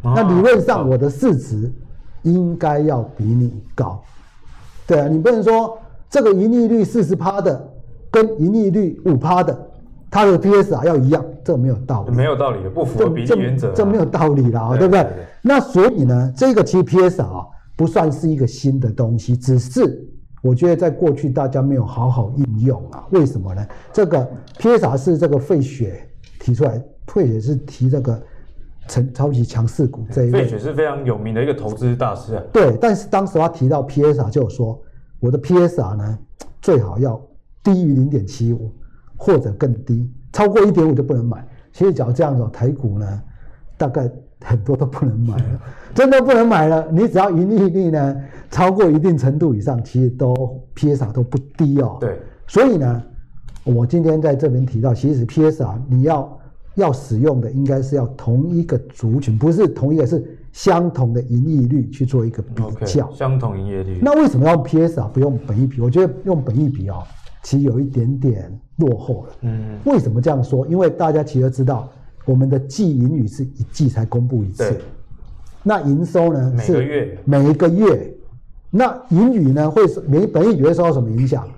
[0.00, 1.70] 那理论上我的市值
[2.22, 4.02] 应该要比你高，
[4.86, 7.72] 对啊，你不能说这个盈利率四十趴的
[8.10, 9.58] 跟盈利率五趴的，
[10.10, 15.06] 它的 PSR 要一样，这没有道理，没有道理的，不符合比例原则啊，这，这没有道理啦，对不对？
[15.42, 17.46] 那所以呢，这个其实 PSR
[17.76, 20.06] 不算是一个新的东西，只是
[20.42, 23.66] 我觉得在过去大家没有好好应用啊，为什么呢？
[23.92, 26.06] 这个 PSR 是这个费雪
[26.38, 28.20] 提出来，费雪是提这个。
[28.90, 30.42] 成超级强势股这一类。
[30.42, 32.42] 费雪是非常有名的一个投资大师啊。
[32.52, 34.78] 对，但是当时他提到 PSR 就有说，
[35.20, 36.18] 我的 PSR 呢
[36.60, 37.20] 最好要
[37.62, 38.72] 低于零点七五
[39.16, 41.46] 或者更低，超过一点五就不能买。
[41.72, 43.22] 其实，假如这样子，台股呢，
[43.78, 44.10] 大概
[44.42, 45.60] 很多都不能买了，
[45.94, 46.88] 真的不能买了。
[46.90, 48.16] 你只要盈利率呢
[48.50, 50.34] 超过一定程度以上，其实都
[50.74, 51.98] PSR 都不低哦。
[52.00, 52.18] 对，
[52.48, 53.02] 所以呢，
[53.62, 56.39] 我今天在这边提到，其实 PSR 你要
[56.74, 63.08] 要使用的应该是要同一个族群，不是同一个，是相同的盈利率去做一个比较。
[63.08, 63.98] Okay, 相同营业率。
[64.00, 65.80] 那为什么要 PS 啊不用本益比？
[65.80, 67.02] 我觉得用本益比哦。
[67.42, 69.32] 其实有一点点落后了。
[69.42, 70.66] 嗯，为什么这样说？
[70.66, 71.88] 因为大家其实知道，
[72.26, 74.78] 我们的季盈余是一季才公布一次。
[75.62, 76.52] 那营收呢？
[76.56, 77.18] 每个月。
[77.24, 78.14] 每一个月。
[78.70, 79.70] 那盈余呢？
[79.70, 81.48] 会每本益比会受到什么影响？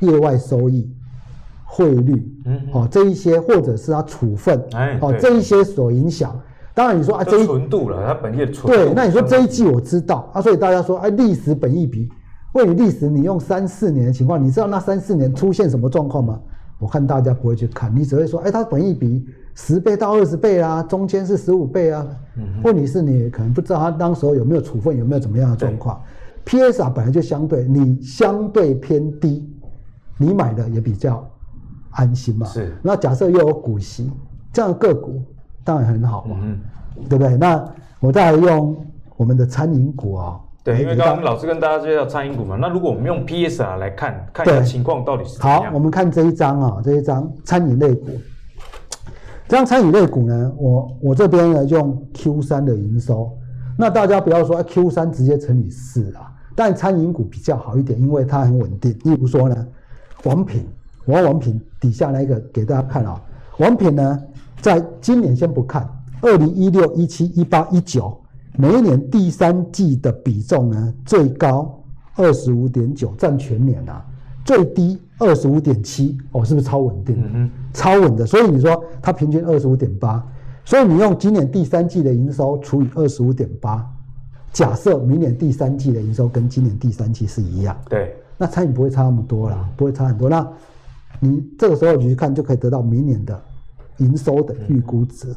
[0.00, 0.90] 业外收益、
[1.74, 6.38] 汇率，嗯，哦，这一些或者是它处分，哎，哦，这一些所影响。
[6.74, 8.84] 当然你说啊，这一纯度了，它本业纯度。
[8.84, 12.06] 对，那你说这一季我知道啊，所以大家说哎，历史本益比。
[12.52, 16.38] 为你历史，你用三四年的情况，你知道那三四年出现什么状况吗？
[16.78, 22.06] 我看大家不会去看，你只会说，哎，它本益比十倍到二十倍啊，中间是十五倍啊。
[22.36, 25.98] 嗯、哼问题是你可能不知道它当时候有没有处分，有没有怎么样的状况。
[26.44, 29.48] PSR 本来就相对，你相对偏低，
[30.18, 31.26] 你买的也比较
[31.92, 32.46] 安心嘛。
[32.46, 32.76] 是。
[32.82, 34.10] 那假设又有股息，
[34.52, 35.22] 这样的个股
[35.64, 36.58] 当然很好嘛，嗯、
[37.08, 37.36] 对不对？
[37.36, 37.64] 那
[38.00, 38.76] 我再来用
[39.16, 40.40] 我们的餐饮股啊、哦。
[40.64, 45.64] 对，因为刚刚老师跟大家介绍餐饮股嘛，那如果我们用 PSR 来看，看一下情况到底是怎样？
[45.64, 48.10] 好，我们看这一张啊，这一张餐饮类股。
[49.48, 53.36] 这张餐饮类股呢，我我这边呢用 Q 三的营收，
[53.76, 58.92] 那大家不要说 Q 三直接乘以四啊，但餐饮股比较好一点，因为它很稳定。
[59.04, 59.66] 例如说呢，
[60.22, 60.64] 王品，
[61.04, 63.20] 我要王品底下那个给大家看啊，
[63.58, 64.22] 王品呢，
[64.60, 65.88] 在今年先不看，
[66.20, 68.16] 二零一六、一七、一八、一九。
[68.54, 71.82] 每一年第三季的比重呢，最高
[72.16, 74.04] 二十五点九，占全年啊，
[74.44, 77.16] 最低二十五点七，哦，是不是超稳定？
[77.18, 78.26] 嗯哼，超稳的。
[78.26, 80.22] 所以你说它平均二十五点八，
[80.66, 83.90] 所以你用今年第三季的营收除以二十五点八，
[84.52, 90.28] 假设明年第三季的营收跟今年第三季是一样，对，那餐饮不会差那么多啦，不会差很多。
[90.28, 90.46] 那
[91.20, 93.40] 你这个时候你去看，就可以得到明年的
[93.98, 95.36] 营收的预估值，嗯、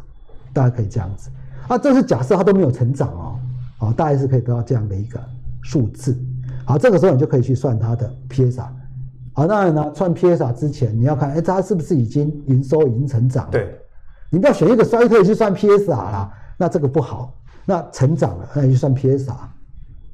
[0.53, 1.29] 大家可以这样子。
[1.67, 3.39] 啊，这是假设它都没有成长哦，
[3.79, 5.19] 哦，大概是可以得到这样的一个
[5.61, 6.17] 数字。
[6.65, 8.67] 好，这个时候你就可以去算它的 PSR。
[9.33, 13.51] 好，当然呢，算 PSR 之前你要看，哎，它是不是已经营收已经成长了？
[13.51, 13.79] 对，
[14.29, 17.33] 你不要选一个衰退去算 PSR 啦，那这个不好。
[17.67, 19.33] 那成长了，那你就算 PSR。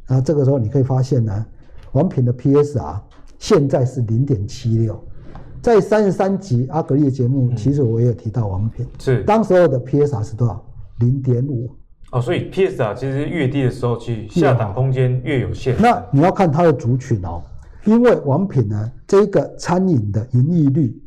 [0.07, 1.45] 然后这个时候你可以发现呢，
[1.91, 2.99] 王品的 PSR
[3.39, 5.01] 现在是零点七六，
[5.62, 10.66] 在三十三集阿格力的节目，其实我也有提到王品，是当时候的 PSR 是多少？
[10.99, 11.70] 零点五
[12.12, 15.76] 哦，所以 PSR 其实越低的时候，去下档空间越有限。
[15.80, 17.41] 那你要看它的族群哦，
[17.86, 20.99] 因为王品呢，这个餐饮的盈利率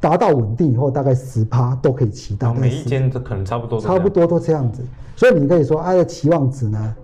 [0.00, 2.52] 达到稳定以后，大概十趴都可以期待。
[2.54, 4.82] 每一间都可能差不多，差不多都这样子。
[5.14, 6.96] 所以你可以说，它的期望值呢，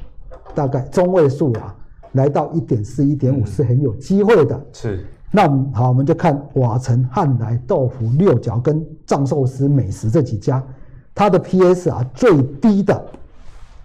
[0.54, 1.76] 大概中位数啊，
[2.12, 4.66] 来到一点四、一点五是很有机会的。
[4.72, 5.06] 是。
[5.36, 10.64] 那好，我们就看瓦城、汉来、豆腐、六角跟藏寿司美食这几家。
[11.14, 13.04] 它的 PS 啊最低的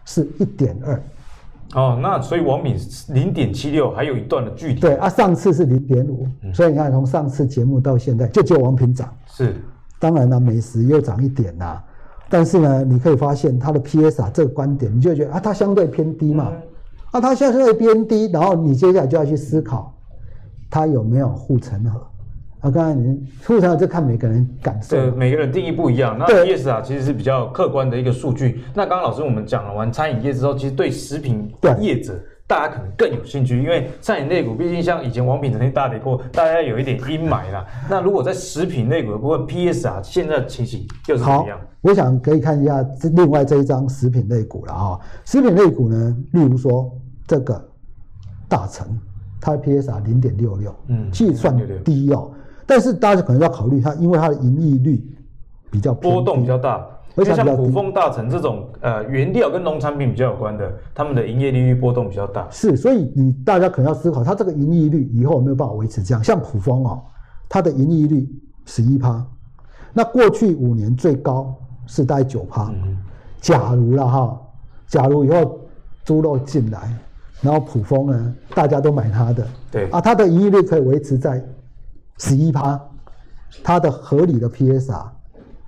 [0.05, 1.03] 是一点二，
[1.75, 2.77] 哦，那所以王品
[3.09, 4.79] 零点七六还有一段的距离。
[4.79, 9.13] 对啊，上次是零点五，所以你看从上次节目到现在就只有王品涨。
[9.27, 9.53] 是，
[9.99, 11.83] 当然了，美食又涨一点啦，
[12.29, 16.61] 但是呢，你可以发现它的 PS 啊这个观点，你就觉得啊，它相对偏低嘛，嗯、
[17.11, 19.93] 啊，它相对偏低，然后你接下来就要去思考，
[20.72, 21.99] 它有没有护城河。
[22.61, 26.15] 啊，刚才你护城河就看每个人感受，对，每个人定义不一样。
[26.17, 28.63] 那 PS 啊其实是比较客观的一个数据。
[28.74, 32.13] 那刚刚老师我们讲了完餐饮业之后，其实对食品业者
[32.45, 37.65] 大家可能更有兴趣，因为餐饮类股毕竟像以前王品曾经大跌过，大家有一点阴霾啦。
[37.89, 41.59] 那如果在食品类股的部分 PS 啊现在的情形又是怎么样？
[41.82, 44.99] 我想可以看一下这另外这一张食品类股了哈。
[45.26, 46.95] 食品类股呢，例如说
[47.26, 47.59] 这个
[48.47, 48.88] 大成，
[49.41, 52.31] 它的 PSR 零点六六，嗯，计算低哦。
[52.65, 55.03] 但是大家可能要考虑它，因为它的盈利率
[55.69, 62.47] 比较波动比较大，而且像普丰、大成这种呃原料跟农产品比较有关的，他们的营业利率波动比较大。
[62.49, 66.23] 是，所以你大家可能要思考，它这个盈利率以后有没有办法维持这样？
[66.23, 67.01] 像普丰哦，
[67.49, 68.29] 它的盈利率
[68.65, 69.25] 十一趴，
[69.91, 71.53] 那过去五年最高
[71.87, 72.69] 是大概九趴。
[72.69, 72.97] 嗯、
[73.41, 74.41] 假如了哈，
[74.87, 75.59] 假如以后
[76.05, 76.95] 猪肉进来，
[77.41, 81.43] 然后普丰呢，大家都买它的，对啊，它的盈利率可以维持在。
[82.17, 82.79] 十一趴，
[83.63, 85.05] 它的合理的 PSR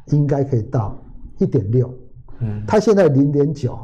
[0.08, 0.96] 应该可以到
[1.40, 1.92] 一点六，
[2.42, 3.76] 嗯，它现在零点九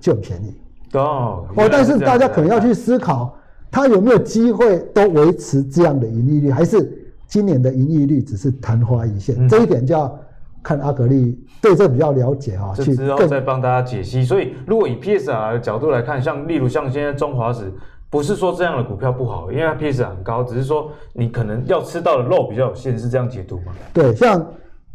[0.00, 0.54] 就很便宜。
[0.94, 3.36] 哦，哦，但是大家可能要去思考，
[3.70, 9.36] 它有没有机会都维持这样的盈利率，还是今年的盈利率只是昙花一现？
[9.38, 10.18] 嗯、这一点就要
[10.64, 14.24] 看阿格力对这比较了解哈，这之后再帮大家解析。
[14.24, 17.72] 所以，如果以 PSR 的角度来看，像例如像现在中华纸，
[18.10, 23.72] 不是说这样的股票不好，因为它 PSR 很高，只是说你可能要吃到的肉比较有限，是这样解读吗？
[23.92, 24.44] 对，像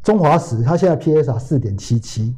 [0.04, 2.36] 中华纸，它现在 PSR 四点七七。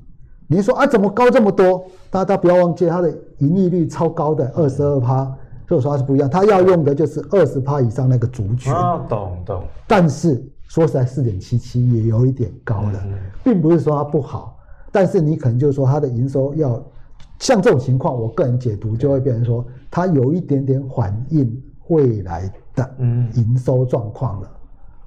[0.48, 1.86] 你说啊，怎么高这么多？
[2.10, 5.24] 大家大家不要忘记，它的盈利率超高的二十二趴，
[5.66, 6.30] 所以说它是不一样。
[6.30, 8.74] 它要用的就是二十趴以上那个族群。
[8.74, 9.64] 啊，懂懂。
[9.88, 14.58] 但是说实在，四点七七也有一点高了，嗯、并不是说它不好。
[14.90, 16.82] 但是你可能就是说它的营收要
[17.40, 22.90] 像这种情况，我个人解读就会变成说，它有一点点反映未来的
[23.34, 24.50] 营收状况了。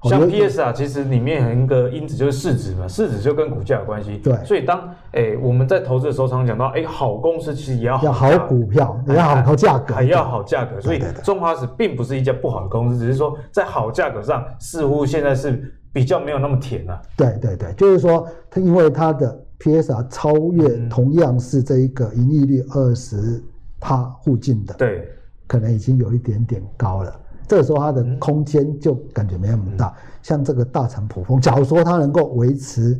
[0.09, 4.19] 像 PSR 其实里面有一个因子就是市值嘛，市值就跟股价有关系。
[4.19, 4.79] 对，所以当
[5.13, 10.81] 诶、欸、我们在投资的时候，常常讲到，诶、欸、好公司其实也要好，要好股票，也要好好价格，还要好价格。
[10.81, 17.03] 所以中华时并不是一家不好的公司，只是说在好价格上，似乎现在是比较没有那么甜了、啊。
[17.17, 23.43] 对对对，就是说它因为它的 PSR 超越同样是这一个盈利率二十
[23.81, 25.09] 趴附近的，对，
[25.47, 27.21] 可能已经有一点点高了。
[27.47, 32.99] 这个时候它的空间就感觉没那么大，嗯、像这个大成普丰，假如说它能够维持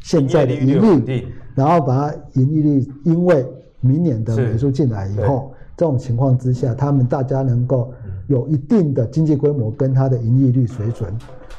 [0.00, 3.46] 现在的盈利，然后把它盈利率，因为
[3.80, 7.92] 明年的美术进来以后，这种情况之下，他们大家能够
[8.28, 11.12] 有一定的经济规模跟它的盈利率水准。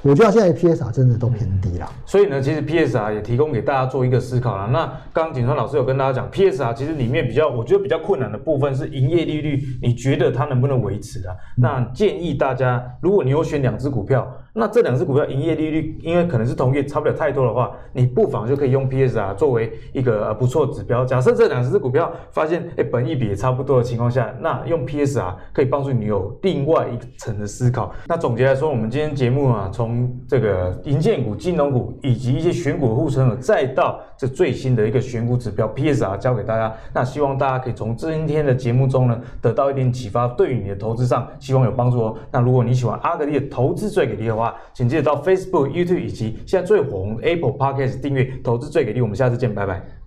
[0.03, 4.67] 我觉得现在 PSR 真的都偏低了，所以呢，其实 PSR 也提供给大家做一个思考了。
[4.67, 11.35] 那刚刚景川老师有跟大家讲，PSR 其实里面比较我觉得比较困难的部分是营业利率，你觉得它能不能维持啊？
[11.55, 14.27] 那建议大家，如果你有选两只股票。
[14.53, 21.05] 那这两只股票营业利率，因为可能是同业差不了太多的话，你不妨就可以用 PSR 作为一个不错指标。
[21.05, 27.93] 假设这两只股票发现诶本益比也差不多的情况下，那用 PSR 可以帮助你有另外一层的思考。
[28.07, 36.73] 那总结来说，我们今天节目啊，从这个银建股、金融股以及一些选股的护城河，再到这最新的一个选股指标 PSR 教给大家。
[36.93, 42.17] 那希望大家可以从今天的节目中呢，得到一点启发，对于你的投资上希望有帮助哦。
[42.31, 44.40] 那如果你喜欢阿格力的投资最给力的话，
[44.73, 49.01] 请记得到 Facebook、YouTube 以及现在最火红的 Apple Podcast 订阅，投资最给力。
[49.01, 50.00] 我们下次见，拜拜。